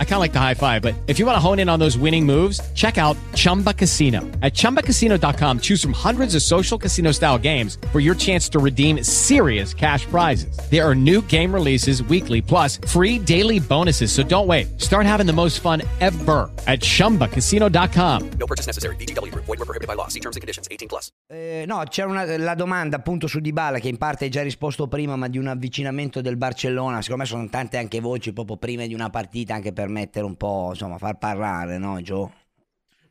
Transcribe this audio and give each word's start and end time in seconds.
I 0.00 0.04
kind 0.04 0.14
of 0.14 0.20
like 0.20 0.32
the 0.32 0.38
high 0.40 0.54
five, 0.54 0.82
but 0.82 0.94
if 1.06 1.18
you 1.18 1.26
want 1.26 1.36
to 1.36 1.40
hone 1.40 1.58
in 1.60 1.68
on 1.68 1.78
those 1.78 1.96
winning 1.96 2.26
moves, 2.26 2.60
check 2.74 2.98
out 2.98 3.16
Chumba 3.34 3.72
Casino. 3.72 4.20
At 4.42 4.52
ChumbaCasino.com, 4.52 5.60
choose 5.60 5.80
from 5.82 5.92
hundreds 5.94 6.34
of 6.34 6.42
social 6.42 6.76
casino 6.76 7.12
style 7.12 7.38
games 7.38 7.78
for 7.92 8.00
your 8.00 8.14
chance 8.14 8.48
to 8.50 8.58
redeem 8.58 9.02
serious 9.02 9.72
cash 9.72 10.04
prizes. 10.06 10.54
There 10.70 10.86
are 10.86 10.94
new 10.94 11.22
game 11.22 11.54
releases 11.54 12.02
weekly, 12.02 12.42
plus 12.42 12.76
free 12.86 13.18
daily 13.18 13.58
bonuses. 13.60 14.12
So 14.12 14.22
don't 14.22 14.46
wait. 14.46 14.66
Start 14.78 15.06
having 15.06 15.24
the 15.26 15.32
most 15.32 15.60
fun 15.60 15.80
ever 16.00 16.50
at 16.66 16.80
ChumbaCasino.com. 16.80 18.30
No 18.38 18.46
purchase 18.46 18.66
necessary. 18.66 18.96
BGW. 18.96 19.32
Void 19.34 19.46
were 19.58 19.64
prohibited 19.64 19.86
by 19.86 19.94
law. 19.94 20.08
See 20.08 20.20
terms 20.20 20.36
and 20.36 20.42
conditions. 20.42 20.66
18 20.70 20.88
plus. 20.88 21.08
Eh, 21.28 21.64
no, 21.66 21.82
c'era 21.88 22.08
una- 22.08 22.36
la 22.38 22.54
domanda 22.54 22.96
appunto 22.96 23.26
su 23.26 23.40
Dybala 23.40 23.78
che 23.78 23.88
in 23.88 23.96
parte 23.98 24.24
hai 24.24 24.30
già 24.30 24.42
risposto 24.42 24.88
prima, 24.88 25.16
ma 25.16 25.28
di 25.28 25.38
un 25.38 25.46
avvicinamento 25.46 26.20
del 26.20 26.36
Barcellona. 26.36 27.02
Secondo 27.02 27.22
me 27.22 27.28
sono 27.28 27.46
tante 27.50 27.76
anche 27.78 28.00
voci 28.00 28.32
proprio 28.32 28.56
prima 28.56 28.86
di 28.86 28.94
una 28.94 29.10
partita 29.10 29.54
anche 29.54 29.72
per 29.72 29.88
mettere 29.90 30.24
un 30.24 30.36
po', 30.36 30.68
insomma, 30.70 30.98
far 30.98 31.18
parlare, 31.18 31.78
no, 31.78 32.00
Gio? 32.00 32.32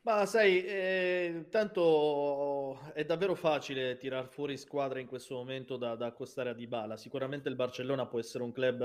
Ma 0.02 0.24
sai, 0.24 0.64
eh, 0.64 1.46
è 2.94 3.04
davvero 3.04 3.34
facile 3.34 3.98
tirar 3.98 4.26
fuori 4.28 4.56
squadre 4.56 5.00
in 5.00 5.06
questo 5.06 5.34
momento 5.34 5.76
da, 5.76 5.94
da 5.94 6.06
accostare 6.06 6.50
a 6.50 6.54
Dybala. 6.54 6.96
Sicuramente 6.96 7.50
il 7.50 7.54
Barcellona 7.54 8.06
può 8.06 8.18
essere 8.18 8.42
un 8.42 8.50
club 8.50 8.82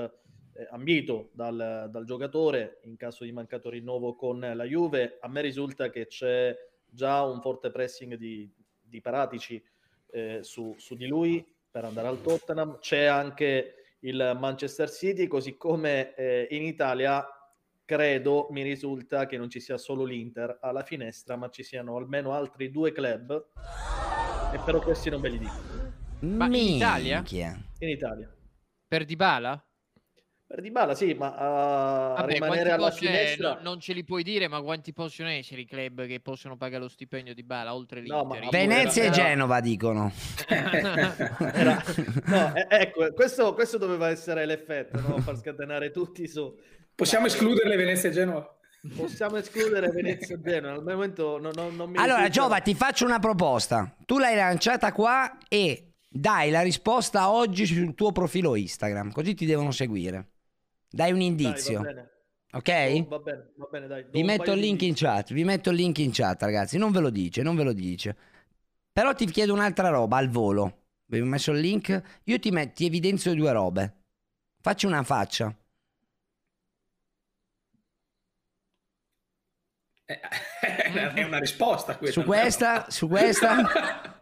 eh, 0.52 0.68
ambito 0.70 1.30
dal, 1.32 1.88
dal 1.90 2.04
giocatore 2.04 2.80
in 2.84 2.96
caso 2.96 3.24
di 3.24 3.32
mancato 3.32 3.70
rinnovo 3.70 4.14
con 4.14 4.40
la 4.40 4.64
Juve. 4.64 5.16
A 5.20 5.28
me 5.28 5.40
risulta 5.40 5.88
che 5.88 6.06
c'è 6.06 6.54
già 6.86 7.22
un 7.22 7.40
forte 7.40 7.70
pressing 7.70 8.14
di, 8.16 8.48
di 8.80 9.00
Paratici 9.00 9.62
eh, 10.10 10.40
su, 10.42 10.74
su 10.76 10.94
di 10.96 11.06
lui 11.06 11.44
per 11.70 11.84
andare 11.86 12.08
al 12.08 12.20
Tottenham. 12.20 12.78
C'è 12.78 13.04
anche 13.04 13.96
il 14.00 14.36
Manchester 14.38 14.90
City, 14.90 15.26
così 15.26 15.56
come 15.56 16.14
eh, 16.14 16.46
in 16.50 16.62
Italia 16.62 17.26
credo, 17.86 18.48
mi 18.50 18.62
risulta 18.62 19.24
che 19.24 19.38
non 19.38 19.48
ci 19.48 19.60
sia 19.60 19.78
solo 19.78 20.04
l'Inter 20.04 20.58
alla 20.60 20.82
finestra, 20.82 21.36
ma 21.36 21.48
ci 21.48 21.62
siano 21.62 21.96
almeno 21.96 22.32
altri 22.32 22.70
due 22.70 22.92
club 22.92 23.46
e 24.52 24.58
però 24.62 24.80
questi 24.80 25.08
non 25.08 25.22
ve 25.22 25.30
li 25.30 25.38
dico. 25.38 25.54
Ma 26.20 26.46
in 26.46 26.52
Italia? 26.54 27.24
In 27.78 27.88
Italia. 27.88 28.30
Per 28.88 29.04
Dybala? 29.04 29.64
Per 30.48 30.60
Dybala 30.60 30.94
sì, 30.94 31.12
ma 31.14 31.34
a 31.34 32.14
Vabbè, 32.18 32.32
rimanere 32.34 32.70
alla 32.70 32.88
possono- 32.88 33.10
finestra... 33.10 33.54
no, 33.54 33.58
non 33.62 33.80
ce 33.80 33.92
li 33.92 34.04
puoi 34.04 34.22
dire, 34.22 34.46
ma 34.46 34.60
quanti 34.62 34.92
possono 34.92 35.28
essere 35.28 35.62
i 35.62 35.66
club 35.66 36.06
che 36.06 36.20
possono 36.20 36.56
pagare 36.56 36.82
lo 36.84 36.88
stipendio 36.88 37.34
di 37.34 37.42
Bala 37.42 37.74
oltre 37.74 38.00
No, 38.02 38.20
l'Inter? 38.22 38.44
ma- 38.44 38.50
Venezia 38.50 39.02
e 39.02 39.06
era- 39.06 39.14
Genova 39.14 39.60
dicono. 39.60 40.12
Era- 40.46 41.82
no, 42.26 42.54
eh, 42.54 42.66
ecco, 42.68 43.12
questo, 43.12 43.54
questo 43.54 43.76
doveva 43.76 44.08
essere 44.08 44.46
l'effetto, 44.46 45.00
no? 45.00 45.18
far 45.18 45.36
scatenare 45.36 45.90
tutti 45.90 46.28
su... 46.28 46.56
Possiamo 46.94 47.26
Ma- 47.26 47.32
escludere 47.32 47.74
Venezia 47.74 48.08
e 48.08 48.12
Genova? 48.12 48.56
Possiamo 48.96 49.36
escludere 49.38 49.88
Venezia 49.88 50.36
e 50.36 50.40
Genoa, 50.40 50.74
al 50.74 50.84
momento 50.84 51.38
non, 51.40 51.50
non- 51.56 51.74
non 51.74 51.90
mi 51.90 51.96
Allora, 51.96 52.18
risulta- 52.18 52.40
Giova, 52.40 52.60
ti 52.60 52.74
faccio 52.76 53.04
una 53.04 53.18
proposta. 53.18 53.96
Tu 54.04 54.18
l'hai 54.18 54.36
lanciata 54.36 54.92
qua 54.92 55.38
e 55.48 55.94
dai 56.08 56.50
la 56.50 56.60
risposta 56.62 57.30
oggi 57.32 57.66
sul 57.66 57.96
tuo 57.96 58.12
profilo 58.12 58.54
Instagram, 58.54 59.10
così 59.10 59.34
ti 59.34 59.44
devono 59.44 59.72
seguire. 59.72 60.28
Dai 60.90 61.12
un 61.12 61.18
Dai, 61.18 61.26
indizio. 61.26 61.78
va 61.78 61.84
bene. 61.84 62.10
Ok? 62.52 62.68
Oh, 62.68 63.08
va 63.08 63.18
bene, 63.18 63.52
va 63.56 63.68
bene, 63.70 63.86
dai. 63.86 64.06
Vi 64.10 64.22
metto 64.22 64.52
il 64.52 64.60
link 64.60 64.82
in 64.82 64.94
chat, 64.94 65.32
vi 65.32 65.44
metto 65.44 65.70
il 65.70 65.76
link 65.76 65.98
in 65.98 66.10
chat, 66.12 66.40
ragazzi. 66.42 66.78
Non 66.78 66.92
ve 66.92 67.00
lo 67.00 67.10
dice, 67.10 67.42
non 67.42 67.56
ve 67.56 67.64
lo 67.64 67.72
dice. 67.72 68.16
Però 68.92 69.12
ti 69.14 69.26
chiedo 69.26 69.52
un'altra 69.52 69.88
roba 69.88 70.16
al 70.16 70.28
volo. 70.28 70.84
Vi 71.06 71.20
ho 71.20 71.24
messo 71.24 71.52
il 71.52 71.60
link. 71.60 72.20
Io 72.24 72.38
ti, 72.38 72.50
met- 72.50 72.72
ti 72.72 72.86
evidenzio 72.86 73.34
due 73.34 73.52
robe. 73.52 74.04
Facci 74.60 74.86
una 74.86 75.02
faccia. 75.02 75.54
Eh, 80.06 80.20
è 81.14 81.22
una 81.24 81.38
risposta 81.38 81.96
questa. 81.98 82.20
Su 82.20 82.26
questa, 82.26 82.90
su 82.90 83.08
questa. 83.08 84.18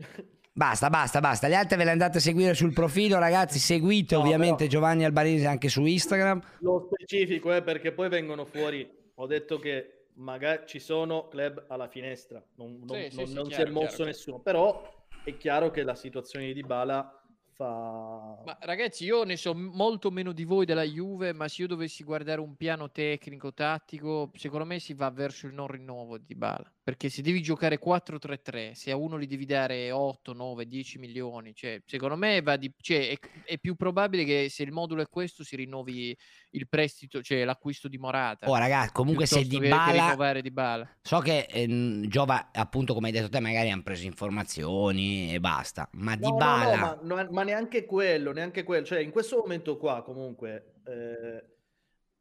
Basta, 0.60 0.90
basta, 0.90 1.20
basta. 1.20 1.48
Le 1.48 1.54
altre 1.54 1.78
ve 1.78 1.84
le 1.84 1.90
andate 1.92 2.18
a 2.18 2.20
seguire 2.20 2.52
sul 2.52 2.74
profilo, 2.74 3.18
ragazzi. 3.18 3.58
Seguite 3.58 4.14
No, 4.14 4.20
ovviamente 4.20 4.56
però- 4.66 4.68
Giovanni 4.68 5.06
Albanese 5.06 5.46
anche 5.46 5.70
su 5.70 5.86
Instagram. 5.86 6.38
Lo 6.58 6.86
specifico 6.92 7.50
è 7.50 7.62
perché 7.62 7.92
poi 7.92 8.10
vengono 8.10 8.44
fuori. 8.44 8.86
Ho 9.14 9.26
detto 9.26 9.58
che 9.58 10.08
magari 10.16 10.64
ci 10.66 10.78
sono 10.78 11.28
club 11.28 11.64
alla 11.68 11.88
finestra, 11.88 12.44
non, 12.56 12.78
non- 12.86 12.94
Sì, 13.04 13.08
sì, 13.08 13.16
non- 13.16 13.26
sì, 13.26 13.32
non 13.32 13.44
si 13.46 13.50
chiaro, 13.52 13.70
è 13.70 13.72
mosso 13.72 13.86
chiaro. 13.86 14.04
nessuno. 14.04 14.38
Però 14.40 15.06
è 15.24 15.34
chiaro 15.38 15.70
che 15.70 15.82
la 15.82 15.94
situazione 15.94 16.44
di 16.44 16.52
Dybala 16.52 17.22
fa. 17.54 18.42
Ma 18.44 18.58
ragazzi, 18.60 19.04
io 19.04 19.24
ne 19.24 19.36
so 19.38 19.54
molto 19.54 20.10
meno 20.10 20.32
di 20.32 20.44
voi 20.44 20.66
della 20.66 20.82
Juve, 20.84 21.32
ma 21.32 21.48
se 21.48 21.62
io 21.62 21.68
dovessi 21.68 22.04
guardare 22.04 22.40
un 22.40 22.54
piano 22.56 22.90
tecnico, 22.90 23.54
tattico, 23.54 24.30
secondo 24.34 24.66
me 24.66 24.78
si 24.78 24.92
va 24.92 25.08
verso 25.10 25.46
il 25.46 25.54
non 25.54 25.68
rinnovo 25.68 26.18
di 26.18 26.34
Bala. 26.34 26.70
Perché 26.90 27.08
se 27.08 27.22
devi 27.22 27.40
giocare 27.40 27.78
4-3-3, 27.78 28.72
se 28.72 28.90
a 28.90 28.96
uno 28.96 29.16
gli 29.16 29.28
devi 29.28 29.46
dare 29.46 29.92
8, 29.92 30.32
9, 30.32 30.66
10 30.66 30.98
milioni, 30.98 31.54
cioè, 31.54 31.80
secondo 31.86 32.16
me 32.16 32.42
va 32.42 32.56
di, 32.56 32.68
cioè, 32.80 33.10
è, 33.10 33.18
è 33.44 33.58
più 33.58 33.76
probabile 33.76 34.24
che 34.24 34.48
se 34.50 34.64
il 34.64 34.72
modulo 34.72 35.00
è 35.00 35.08
questo 35.08 35.44
si 35.44 35.54
rinnovi 35.54 36.18
il 36.50 36.68
prestito, 36.68 37.22
cioè 37.22 37.44
l'acquisto 37.44 37.86
di 37.86 37.96
Morata. 37.96 38.50
Oh, 38.50 38.56
ragazzi, 38.56 38.90
comunque 38.90 39.26
se 39.26 39.42
che 39.42 39.46
Dybala 39.46 39.92
rinnovare 39.92 40.42
Dybala. 40.42 40.96
So 41.00 41.20
che 41.20 41.46
ehm, 41.48 42.08
Giova, 42.08 42.50
appunto, 42.52 42.92
come 42.92 43.06
hai 43.06 43.12
detto 43.12 43.28
te, 43.28 43.38
magari 43.38 43.70
hanno 43.70 43.84
preso 43.84 44.04
informazioni 44.06 45.32
e 45.32 45.38
basta. 45.38 45.88
Ma 45.92 46.16
No, 46.16 46.26
no, 46.26 46.34
Dybala 46.34 46.74
no, 46.74 46.80
ma, 46.80 47.22
no- 47.22 47.28
ma 47.30 47.42
neanche 47.44 47.84
quello, 47.84 48.32
neanche 48.32 48.64
quello. 48.64 48.84
Cioè, 48.84 48.98
in 48.98 49.12
questo 49.12 49.36
momento 49.36 49.76
qua, 49.76 50.02
comunque, 50.02 50.72
eh, 50.88 51.44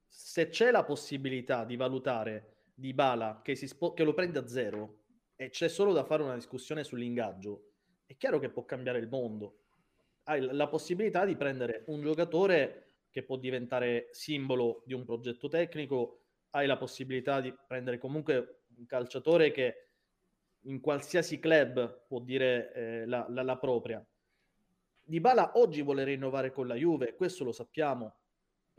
se 0.05 0.49
c'è 0.49 0.69
la 0.69 0.83
possibilità 0.83 1.65
di 1.65 1.75
valutare 1.75 2.58
Dybala 2.79 3.41
che, 3.43 3.55
si 3.55 3.67
spo- 3.67 3.93
che 3.93 4.03
lo 4.03 4.13
prende 4.13 4.39
a 4.39 4.47
zero 4.47 5.03
e 5.35 5.49
c'è 5.49 5.67
solo 5.67 5.93
da 5.93 6.03
fare 6.03 6.23
una 6.23 6.35
discussione 6.35 6.83
sull'ingaggio, 6.83 7.71
è 8.05 8.15
chiaro 8.17 8.39
che 8.39 8.49
può 8.49 8.65
cambiare 8.65 8.99
il 8.99 9.07
mondo. 9.07 9.59
Hai 10.23 10.41
la 10.41 10.67
possibilità 10.67 11.25
di 11.25 11.35
prendere 11.35 11.83
un 11.87 12.01
giocatore 12.01 12.85
che 13.09 13.23
può 13.23 13.37
diventare 13.37 14.09
simbolo 14.11 14.83
di 14.85 14.93
un 14.93 15.03
progetto 15.03 15.47
tecnico, 15.47 16.21
hai 16.51 16.67
la 16.67 16.77
possibilità 16.77 17.41
di 17.41 17.53
prendere 17.67 17.97
comunque 17.97 18.63
un 18.77 18.85
calciatore 18.85 19.51
che 19.51 19.89
in 20.63 20.79
qualsiasi 20.79 21.39
club 21.39 22.05
può 22.07 22.19
dire 22.19 22.73
eh, 22.73 23.05
la, 23.05 23.25
la- 23.29 23.43
la 23.43 23.57
propria. 23.57 24.05
Dybala 25.03 25.57
oggi 25.57 25.81
vuole 25.81 26.03
rinnovare 26.03 26.51
con 26.51 26.67
la 26.67 26.75
Juve, 26.75 27.15
questo 27.15 27.43
lo 27.43 27.51
sappiamo, 27.51 28.18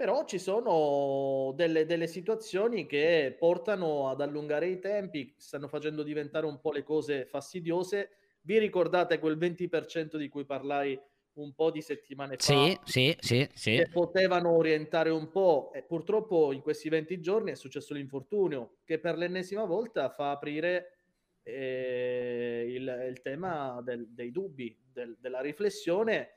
però 0.01 0.25
ci 0.25 0.39
sono 0.39 1.53
delle, 1.55 1.85
delle 1.85 2.07
situazioni 2.07 2.87
che 2.87 3.37
portano 3.39 4.09
ad 4.09 4.23
allungare 4.23 4.67
i 4.69 4.79
tempi, 4.79 5.35
stanno 5.37 5.69
facendo 5.69 6.03
diventare 6.03 6.47
un 6.47 6.59
po' 6.59 6.73
le 6.73 6.83
cose 6.83 7.27
fastidiose. 7.27 8.09
Vi 8.41 8.59
ricordate 8.59 9.19
quel 9.19 9.37
20% 9.37 10.17
di 10.17 10.31
cui 10.31 10.47
parlai 10.47 10.99
un 11.35 11.53
po' 11.53 11.71
di 11.71 11.83
settimane 11.83 12.39
fa? 12.39 12.43
Sì, 12.43 12.79
sì, 12.83 13.15
sì, 13.21 13.47
sì. 13.53 13.77
che 13.77 13.91
potevano 13.91 14.53
orientare 14.53 15.11
un 15.11 15.31
po' 15.31 15.71
e 15.75 15.83
purtroppo 15.83 16.53
in 16.53 16.63
questi 16.63 16.89
20 16.89 17.21
giorni 17.21 17.51
è 17.51 17.55
successo 17.55 17.93
l'infortunio 17.93 18.79
che 18.87 18.99
per 19.01 19.19
l'ennesima 19.19 19.67
volta 19.67 20.09
fa 20.09 20.31
aprire 20.31 20.95
eh, 21.43 22.65
il, 22.71 23.07
il 23.11 23.21
tema 23.21 23.83
del- 23.85 24.09
dei 24.09 24.31
dubbi, 24.31 24.75
del- 24.91 25.19
della 25.21 25.43
riflessione 25.43 26.37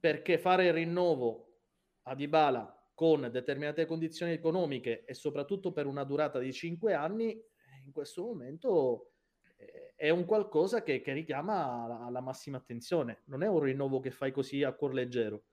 perché 0.00 0.36
fare 0.36 0.66
il 0.66 0.72
rinnovo 0.72 1.46
a 2.02 2.14
Dybala 2.14 2.90
con 2.94 3.28
determinate 3.30 3.86
condizioni 3.86 4.32
economiche 4.32 5.04
e 5.04 5.14
soprattutto 5.14 5.72
per 5.72 5.86
una 5.86 6.04
durata 6.04 6.38
di 6.38 6.52
5 6.52 6.94
anni 6.94 7.40
in 7.84 7.92
questo 7.92 8.22
momento 8.22 9.12
eh, 9.56 9.94
è 9.96 10.10
un 10.10 10.24
qualcosa 10.24 10.82
che, 10.82 11.00
che 11.00 11.12
richiama 11.12 11.86
la, 11.86 12.08
la 12.10 12.20
massima 12.20 12.58
attenzione 12.58 13.22
non 13.26 13.42
è 13.42 13.48
un 13.48 13.60
rinnovo 13.60 14.00
che 14.00 14.10
fai 14.10 14.30
così 14.30 14.62
a 14.62 14.72
cuor 14.72 14.94
leggero 14.94 15.44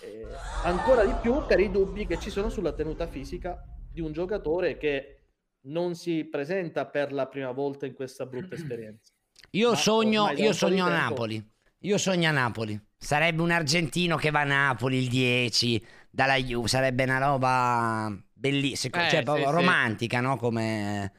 eh, 0.00 0.26
ancora 0.64 1.04
di 1.04 1.14
più 1.20 1.44
per 1.46 1.60
i 1.60 1.70
dubbi 1.70 2.06
che 2.06 2.18
ci 2.18 2.30
sono 2.30 2.48
sulla 2.48 2.72
tenuta 2.72 3.06
fisica 3.06 3.62
di 3.90 4.00
un 4.00 4.12
giocatore 4.12 4.76
che 4.76 5.22
non 5.64 5.94
si 5.94 6.24
presenta 6.24 6.86
per 6.86 7.12
la 7.12 7.26
prima 7.28 7.52
volta 7.52 7.86
in 7.86 7.94
questa 7.94 8.26
brutta 8.26 8.54
esperienza. 8.56 9.12
Io 9.50 9.70
Ma 9.70 9.76
sogno, 9.76 10.30
io 10.30 10.52
sogno 10.52 10.86
a 10.86 10.90
Napoli. 10.90 11.50
Io 11.80 11.98
sogno 11.98 12.28
a 12.28 12.32
Napoli. 12.32 12.80
Sarebbe 13.02 13.42
un 13.42 13.50
argentino 13.50 14.16
che 14.16 14.30
va 14.30 14.40
a 14.40 14.44
Napoli 14.44 14.98
il 14.98 15.08
10 15.08 15.84
dalla 16.08 16.36
Juve, 16.36 16.68
sarebbe 16.68 17.02
una 17.02 17.18
roba 17.18 18.16
bellissima, 18.32 19.06
Eh, 19.06 19.10
cioè 19.10 19.18
sì, 19.18 19.24
proprio 19.24 19.46
sì. 19.46 19.52
romantica, 19.52 20.20
no? 20.20 20.36
Come 20.36 21.12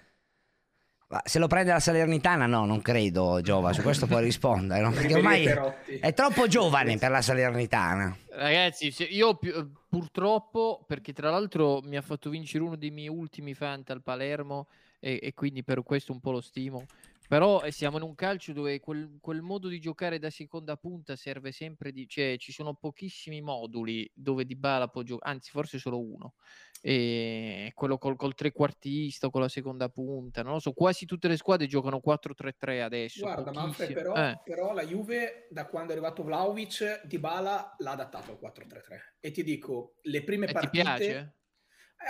se 1.25 1.39
lo 1.39 1.47
prende 1.47 1.71
la 1.71 1.79
Salernitana, 1.79 2.45
no, 2.45 2.65
non 2.65 2.81
credo, 2.81 3.39
Giova, 3.41 3.73
su 3.73 3.81
questo 3.81 4.07
puoi 4.07 4.23
rispondere, 4.23 4.81
no? 4.81 4.91
Perché 4.91 5.15
ormai 5.15 5.45
è 5.99 6.13
troppo 6.13 6.47
giovane 6.47 6.97
per 6.97 7.11
la 7.11 7.21
Salernitana. 7.21 8.17
Ragazzi, 8.31 8.93
io 9.09 9.37
purtroppo, 9.87 10.83
perché 10.87 11.13
tra 11.13 11.29
l'altro 11.29 11.81
mi 11.83 11.97
ha 11.97 12.01
fatto 12.01 12.29
vincere 12.29 12.63
uno 12.63 12.75
dei 12.75 12.91
miei 12.91 13.09
ultimi 13.09 13.53
fan 13.53 13.83
al 13.87 14.01
Palermo 14.01 14.67
e, 14.99 15.19
e 15.21 15.33
quindi 15.33 15.63
per 15.63 15.83
questo 15.83 16.11
un 16.11 16.19
po' 16.19 16.31
lo 16.31 16.41
stimo. 16.41 16.85
Però 17.33 17.63
eh, 17.63 17.71
siamo 17.71 17.97
in 17.97 18.03
un 18.03 18.13
calcio 18.13 18.53
dove 18.53 18.79
quel, 18.79 19.17
quel 19.19 19.41
modo 19.41 19.67
di 19.67 19.79
giocare 19.79 20.19
da 20.19 20.29
seconda 20.29 20.75
punta 20.75 21.15
serve 21.15 21.51
sempre 21.51 21.91
di... 21.91 22.07
cioè 22.07 22.35
ci 22.37 22.51
sono 22.51 22.75
pochissimi 22.75 23.41
moduli 23.41 24.07
dove 24.13 24.45
Dybala 24.45 24.87
può 24.87 25.01
giocare, 25.01 25.31
anzi 25.33 25.49
forse 25.49 25.79
solo 25.79 25.99
uno. 25.99 26.35
E 26.79 27.71
quello 27.73 27.97
col, 27.97 28.17
col 28.17 28.35
trequartista 28.35 29.31
con 29.31 29.41
la 29.41 29.49
seconda 29.49 29.89
punta, 29.89 30.43
non 30.43 30.53
lo 30.53 30.59
so, 30.59 30.73
quasi 30.73 31.07
tutte 31.07 31.27
le 31.27 31.37
squadre 31.37 31.65
giocano 31.65 32.01
4-3-3 32.01 32.83
adesso. 32.83 33.21
Guarda, 33.21 33.51
Manfred, 33.51 33.93
però, 33.93 34.13
Eh. 34.15 34.39
però 34.43 34.71
la 34.71 34.85
Juve, 34.85 35.47
da 35.49 35.65
quando 35.65 35.89
è 35.89 35.95
arrivato 35.95 36.21
Vlaovic, 36.21 37.01
Dybala 37.07 37.77
l'ha 37.79 37.91
adattato 37.91 38.29
al 38.29 38.37
4-3-3. 38.37 39.15
E 39.19 39.31
ti 39.31 39.41
dico, 39.43 39.95
le 40.03 40.23
prime 40.23 40.45
E 40.45 40.49
ti 40.49 40.53
partite... 40.53 40.83
piace? 40.83 41.35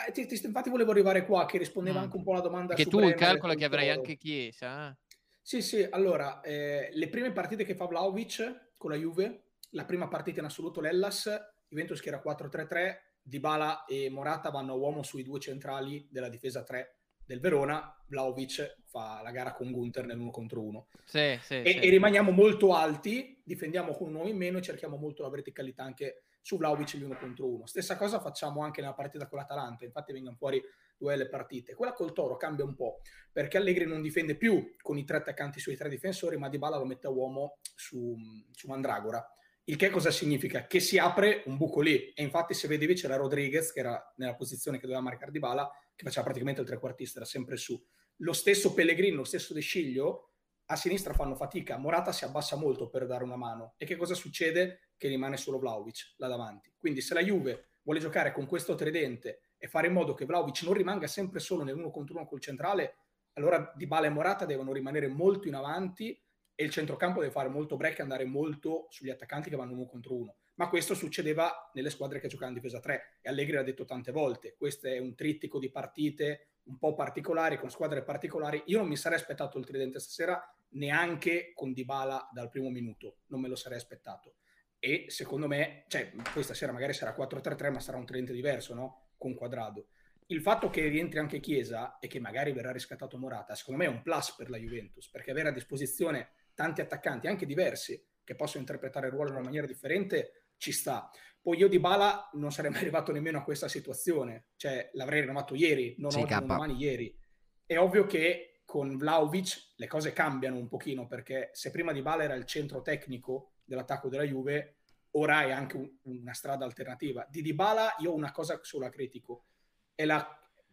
Eh, 0.08 0.12
ti- 0.12 0.26
ti- 0.26 0.44
infatti 0.44 0.72
volevo 0.72 0.90
arrivare 0.92 1.24
qua, 1.24 1.46
che 1.46 1.60
rispondeva 1.60 2.00
Mm. 2.00 2.04
anche 2.04 2.18
un 2.18 2.24
po' 2.24 2.32
alla 2.32 2.42
domanda 2.42 2.76
su 2.76 2.90
tu 2.90 3.14
calcola 3.14 3.54
che 3.54 3.66
avrai 3.66 3.90
anche 3.92 4.18
Chiesa. 4.18 4.98
Sì, 5.46 5.62
sì, 5.62 5.86
allora, 5.90 6.40
eh, 6.40 6.90
le 6.94 7.10
prime 7.10 7.34
partite 7.34 7.66
che 7.66 7.76
fa 7.76 7.86
Vlaovic 7.86 8.70
con 8.78 8.92
la 8.92 8.96
Juve, 8.96 9.50
la 9.72 9.84
prima 9.84 10.08
partita 10.08 10.40
in 10.40 10.46
assoluto 10.46 10.80
l'Ellas, 10.80 11.30
Juventus 11.68 12.00
che 12.00 12.08
era 12.08 12.22
4-3-3, 12.22 13.18
Dybala 13.22 13.84
e 13.84 14.10
Morata 14.10 14.50
vanno 14.52 14.72
a 14.72 14.78
uomo 14.78 15.04
sui 15.04 15.22
due 15.22 15.42
centrali 15.42 16.08
della 16.10 16.30
difesa 16.30 16.64
3 16.64 16.98
del 17.26 17.42
Verona, 17.42 17.94
Vlaovic 18.08 18.78
fa 18.86 19.22
la 19.22 19.32
gara 19.32 19.54
con 19.54 19.72
Gunther 19.72 20.06
nell'uno 20.06 20.32
contro 20.32 20.62
uno. 20.62 20.88
Sì, 21.04 21.38
sì, 21.42 21.56
E, 21.56 21.72
sì. 21.72 21.78
e 21.78 21.90
rimaniamo 21.90 22.32
molto 22.32 22.74
alti, 22.74 23.42
difendiamo 23.44 23.94
con 23.94 24.08
un 24.08 24.16
uomo 24.16 24.30
in 24.30 24.38
meno 24.38 24.60
e 24.60 24.62
cerchiamo 24.62 24.96
molto 24.96 25.24
la 25.24 25.30
verticalità 25.30 25.84
anche 25.84 26.24
su 26.44 26.58
Vlaovic 26.58 26.98
gli 26.98 27.04
uno 27.04 27.18
contro 27.18 27.48
uno. 27.48 27.66
Stessa 27.66 27.96
cosa 27.96 28.20
facciamo 28.20 28.62
anche 28.62 28.82
nella 28.82 28.94
partita 28.94 29.28
con 29.28 29.40
l'Atalanta, 29.40 29.86
infatti 29.86 30.12
vengono 30.12 30.36
fuori 30.36 30.62
due 30.98 31.16
le 31.16 31.30
partite. 31.30 31.74
Quella 31.74 31.94
col 31.94 32.12
Toro 32.12 32.36
cambia 32.36 32.66
un 32.66 32.76
po', 32.76 33.00
perché 33.32 33.58
Allegri 33.58 33.86
non 33.86 34.02
difende 34.02 34.36
più 34.36 34.76
con 34.82 34.98
i 34.98 35.06
tre 35.06 35.18
attaccanti 35.18 35.62
sui 35.62 35.78
tre 35.78 35.88
difensori, 35.88 36.38
ma 36.38 36.50
Dybala 36.50 36.78
lo 36.78 36.86
mette 36.86 37.08
a 37.08 37.12
uomo 37.12 37.60
su, 37.76 38.14
su 38.52 38.68
Mandragora. 38.68 39.26
Il 39.66 39.78
che 39.78 39.90
cosa 39.90 40.12
significa? 40.12 40.68
Che 40.68 40.82
si 40.82 40.98
apre 40.98 41.44
un 41.46 41.56
buco 41.56 41.80
lì. 41.80 42.12
E 42.12 42.22
infatti 42.22 42.54
se 42.54 42.68
vedevi 42.68 42.96
c'era 42.96 43.16
Rodriguez, 43.16 43.72
che 43.72 43.80
era 43.80 44.14
nella 44.18 44.36
posizione 44.36 44.78
che 44.78 44.86
doveva 44.86 45.02
marcare 45.02 45.32
Dybala, 45.32 45.72
che 45.96 46.04
faceva 46.04 46.26
praticamente 46.26 46.60
il 46.60 46.68
trequartista, 46.68 47.20
era 47.20 47.26
sempre 47.26 47.56
su. 47.56 47.82
Lo 48.18 48.34
stesso 48.34 48.74
Pellegrino, 48.74 49.16
lo 49.16 49.24
stesso 49.24 49.54
De 49.54 49.62
Sciglio, 49.62 50.33
a 50.74 50.76
sinistra 50.76 51.14
fanno 51.14 51.36
fatica. 51.36 51.78
Morata 51.78 52.12
si 52.12 52.26
abbassa 52.26 52.56
molto 52.56 52.90
per 52.90 53.06
dare 53.06 53.24
una 53.24 53.36
mano. 53.36 53.76
E 53.78 53.86
che 53.86 53.96
cosa 53.96 54.16
succede? 54.16 54.90
Che 54.98 55.08
rimane 55.08 55.38
solo 55.38 55.60
Vlaovic 55.60 56.16
là 56.18 56.28
davanti. 56.28 56.74
Quindi 56.78 57.02
se 57.02 57.14
la 57.14 57.22
Juve 57.22 57.68
vuole 57.84 58.00
giocare 58.00 58.32
con 58.32 58.48
questo 58.48 58.74
tridente 58.74 59.42
e 59.58 59.68
fare 59.68 59.88
in 59.88 59.94
modo 59.94 60.14
che 60.14 60.26
Vlaovic 60.26 60.64
non 60.64 60.74
rimanga 60.74 61.08
sempre 61.08 61.40
solo 61.40 61.64
nell'uno 61.64 61.92
contro 61.92 62.16
uno 62.16 62.26
col 62.26 62.40
centrale, 62.40 62.96
allora 63.34 63.72
Dybala 63.76 64.08
e 64.08 64.10
Morata 64.10 64.46
devono 64.46 64.74
rimanere 64.74 65.08
molto 65.08 65.48
in 65.48 65.56
avanti 65.56 66.20
e 66.56 66.64
il 66.64 66.72
centrocampo 66.72 67.20
deve 67.20 67.32
fare 67.32 67.50
molto 67.50 67.78
break 67.78 68.00
e 68.00 68.02
andare 68.02 68.26
molto 68.26 68.88
sugli 68.90 69.10
attaccanti 69.10 69.50
che 69.50 69.56
vanno 69.56 69.74
uno 69.74 69.86
contro 69.86 70.16
uno. 70.16 70.36
Ma 70.56 70.70
questo 70.70 70.96
succedeva 70.96 71.70
nelle 71.74 71.90
squadre 71.90 72.20
che 72.20 72.28
giocavano 72.28 72.56
in 72.58 72.62
difesa 72.62 72.80
3 72.80 73.20
e 73.22 73.30
Allegri 73.30 73.54
l'ha 73.54 73.64
detto 73.64 73.86
tante 73.86 74.12
volte. 74.12 74.56
Questo 74.58 74.88
è 74.88 74.98
un 74.98 75.16
trittico 75.16 75.60
di 75.60 75.70
partite 75.70 76.48
un 76.64 76.78
po' 76.78 76.94
particolari, 76.94 77.58
con 77.58 77.70
squadre 77.70 78.04
particolari. 78.04 78.64
Io 78.68 78.80
non 78.80 78.88
mi 78.88 78.96
sarei 78.96 79.18
aspettato 79.18 79.58
il 79.58 79.66
tridente 79.66 80.00
stasera 80.00 80.42
neanche 80.74 81.52
con 81.54 81.74
Dybala 81.74 82.30
dal 82.32 82.50
primo 82.50 82.70
minuto, 82.70 83.20
non 83.28 83.42
me 83.42 83.48
lo 83.48 83.56
sarei 83.56 83.78
aspettato. 83.78 84.36
E 84.80 85.06
secondo 85.08 85.48
me, 85.48 85.86
cioè, 85.88 86.12
poi 86.34 86.44
stasera 86.44 86.72
magari 86.72 86.94
sarà 86.94 87.16
4-3-3, 87.16 87.72
ma 87.72 87.80
sarà 87.80 87.98
un 87.98 88.06
tridente 88.06 88.34
diverso, 88.34 88.74
no? 88.74 89.12
Con 89.18 89.34
quadrado. 89.34 89.88
Il 90.28 90.42
fatto 90.42 90.70
che 90.70 90.88
rientri 90.88 91.20
anche 91.20 91.40
Chiesa 91.40 92.00
e 92.00 92.08
che 92.08 92.20
magari 92.20 92.52
verrà 92.52 92.72
riscattato 92.72 93.18
Morata, 93.18 93.56
secondo 93.56 93.82
me 93.82 93.88
è 93.88 93.90
un 93.90 94.02
plus 94.02 94.36
per 94.36 94.50
la 94.50 94.58
Juventus, 94.58 95.10
perché 95.10 95.32
avere 95.32 95.50
a 95.50 95.54
disposizione 95.54 96.32
tanti 96.54 96.82
attaccanti, 96.82 97.28
anche 97.28 97.46
diversi, 97.46 98.02
che 98.24 98.36
possono 98.36 98.62
interpretare 98.62 99.08
il 99.08 99.14
ruolo 99.14 99.30
in 99.30 99.36
una 99.36 99.46
maniera 99.46 99.66
differente, 99.68 100.48
ci 100.58 100.72
sta. 100.72 101.10
Poi 101.42 101.58
io 101.58 101.68
di 101.68 101.80
Bala 101.80 102.30
non 102.34 102.52
sarei 102.52 102.72
mai 102.72 102.82
arrivato 102.82 103.12
nemmeno 103.12 103.38
a 103.38 103.44
questa 103.44 103.68
situazione, 103.68 104.48
cioè 104.56 104.90
l'avrei 104.94 105.22
rinnovato 105.22 105.56
ieri, 105.56 105.96
non 105.98 106.12
Sì, 106.12 106.20
oggi, 106.20 106.34
non 106.34 106.48
domani, 106.48 106.76
ieri. 106.76 107.18
È 107.66 107.78
ovvio 107.78 108.06
che 108.06 108.53
con 108.74 108.98
Vlaovic 108.98 109.74
le 109.76 109.86
cose 109.86 110.14
cambiano 110.14 110.58
un 110.58 110.68
pochino, 110.68 111.06
perché 111.06 111.52
se 111.54 111.70
prima 111.70 111.92
di 111.92 112.02
Bala 112.02 112.24
era 112.24 112.34
il 112.34 112.46
centro 112.46 112.82
tecnico 112.82 113.52
dell'attacco 113.64 114.10
della 114.10 114.24
Juve, 114.24 114.78
ora 115.12 115.44
è 115.44 115.52
anche 115.52 115.76
un- 115.78 115.92
una 116.06 116.34
strada 116.34 116.66
alternativa. 116.66 117.24
Di 117.30 117.44
Dybala 117.44 117.94
io 118.00 118.16
una 118.16 118.32
cosa 118.32 118.60
sola 118.64 118.90
critico, 118.90 119.46
è 119.94 120.06
la 120.06 120.28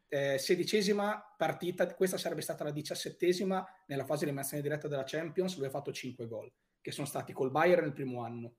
eh, 0.08 0.38
sedicesima 0.38 1.22
partita, 1.36 1.94
questa 1.94 2.16
sarebbe 2.16 2.40
stata 2.40 2.64
la 2.64 2.70
diciassettesima 2.70 3.64
nella 3.88 4.04
fase 4.06 4.20
di 4.20 4.24
eliminazione 4.30 4.62
diretta 4.62 4.88
della 4.88 5.04
Champions, 5.04 5.54
dove 5.56 5.66
ha 5.66 5.70
fatto 5.70 5.92
5 5.92 6.26
gol, 6.26 6.50
che 6.80 6.92
sono 6.92 7.06
stati 7.06 7.34
col 7.34 7.50
Bayern 7.50 7.82
nel 7.82 7.92
primo 7.92 8.24
anno, 8.24 8.54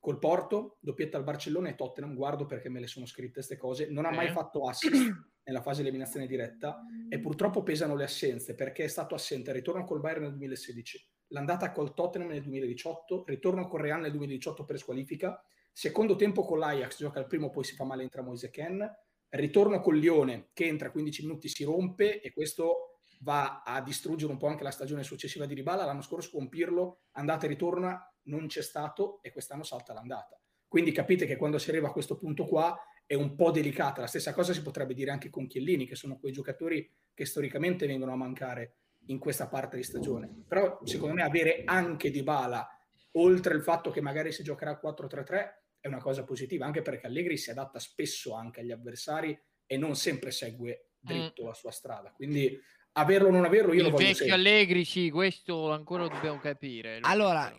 col 0.00 0.18
Porto, 0.18 0.78
doppietta 0.80 1.18
al 1.18 1.22
Barcellona 1.24 1.68
e 1.68 1.74
Tottenham, 1.74 2.14
guardo 2.14 2.46
perché 2.46 2.70
me 2.70 2.80
le 2.80 2.86
sono 2.86 3.04
scritte 3.04 3.34
queste 3.34 3.58
cose, 3.58 3.88
non 3.90 4.06
ha 4.06 4.10
mai 4.10 4.28
Eh. 4.28 4.32
fatto 4.32 4.62
assist 4.66 5.32
nella 5.44 5.62
fase 5.62 5.82
eliminazione 5.82 6.26
diretta 6.26 6.84
e 7.08 7.18
purtroppo 7.20 7.62
pesano 7.62 7.94
le 7.94 8.04
assenze 8.04 8.54
perché 8.54 8.84
è 8.84 8.88
stato 8.88 9.14
assente 9.14 9.52
ritorno 9.52 9.84
col 9.84 10.00
Bayern 10.00 10.22
nel 10.22 10.30
2016, 10.32 11.08
l'andata 11.28 11.72
col 11.72 11.94
Tottenham 11.94 12.28
nel 12.28 12.42
2018, 12.42 13.24
ritorno 13.26 13.68
con 13.68 13.80
Real 13.80 14.00
nel 14.00 14.10
2018 14.12 14.64
per 14.64 14.78
squalifica, 14.78 15.42
secondo 15.72 16.16
tempo 16.16 16.44
con 16.44 16.58
l'Ajax, 16.58 16.98
gioca 16.98 17.18
al 17.18 17.26
primo, 17.26 17.50
poi 17.50 17.64
si 17.64 17.74
fa 17.74 17.84
male 17.84 18.02
entra 18.02 18.22
Moise 18.22 18.50
Ken, 18.50 18.88
ritorno 19.30 19.80
con 19.80 19.96
Lione 19.96 20.50
che 20.52 20.66
entra 20.66 20.90
15 20.90 21.22
minuti 21.22 21.48
si 21.48 21.64
rompe 21.64 22.20
e 22.20 22.32
questo 22.32 22.90
va 23.20 23.62
a 23.62 23.80
distruggere 23.80 24.30
un 24.30 24.38
po' 24.38 24.46
anche 24.46 24.62
la 24.62 24.70
stagione 24.70 25.02
successiva 25.02 25.46
di 25.46 25.54
Ribala. 25.54 25.84
L'anno 25.84 26.02
scorso 26.02 26.30
con 26.30 26.48
Pirlo, 26.48 27.00
andata 27.12 27.46
e 27.46 27.48
ritorna, 27.48 28.14
non 28.24 28.46
c'è 28.46 28.62
stato 28.62 29.20
e 29.22 29.32
quest'anno 29.32 29.62
salta 29.62 29.92
l'andata. 29.92 30.38
Quindi 30.68 30.92
capite 30.92 31.26
che 31.26 31.36
quando 31.36 31.58
si 31.58 31.70
arriva 31.70 31.88
a 31.88 31.92
questo 31.92 32.16
punto 32.16 32.46
qua 32.46 32.76
è 33.06 33.14
un 33.14 33.34
po' 33.34 33.50
delicata. 33.50 34.00
La 34.00 34.06
stessa 34.06 34.32
cosa 34.32 34.52
si 34.52 34.62
potrebbe 34.62 34.94
dire 34.94 35.10
anche 35.10 35.30
con 35.30 35.46
Chiellini, 35.46 35.86
che 35.86 35.94
sono 35.96 36.18
quei 36.18 36.32
giocatori 36.32 36.90
che 37.12 37.24
storicamente 37.24 37.86
vengono 37.86 38.12
a 38.12 38.16
mancare 38.16 38.76
in 39.06 39.18
questa 39.18 39.48
parte 39.48 39.76
di 39.76 39.82
stagione. 39.82 40.44
Però 40.48 40.80
secondo 40.84 41.14
me 41.14 41.22
avere 41.22 41.62
anche 41.64 42.10
Dybala, 42.10 42.66
oltre 43.12 43.54
il 43.54 43.62
fatto 43.62 43.90
che 43.90 44.00
magari 44.00 44.32
si 44.32 44.42
giocherà 44.42 44.72
a 44.72 44.80
4-3-3, 44.82 45.48
è 45.80 45.88
una 45.88 46.00
cosa 46.00 46.24
positiva, 46.24 46.64
anche 46.64 46.80
perché 46.80 47.06
Allegri 47.06 47.36
si 47.36 47.50
adatta 47.50 47.78
spesso 47.78 48.32
anche 48.34 48.60
agli 48.60 48.70
avversari 48.70 49.38
e 49.66 49.76
non 49.76 49.96
sempre 49.96 50.30
segue 50.30 50.92
dritto 50.98 51.44
la 51.44 51.52
sua 51.52 51.70
strada. 51.70 52.10
Quindi 52.10 52.58
averlo 52.92 53.28
o 53.28 53.30
non 53.30 53.44
averlo 53.44 53.74
io 53.74 53.82
lo 53.82 53.88
Il 53.88 53.92
voglio 53.92 54.06
vecchio 54.06 54.26
sempre. 54.26 54.34
Allegri, 54.34 54.84
sì, 54.84 55.10
questo 55.10 55.70
ancora 55.70 56.04
lo 56.04 56.08
dobbiamo 56.08 56.38
capire. 56.38 57.00
Lo 57.00 57.08
Allora. 57.08 57.54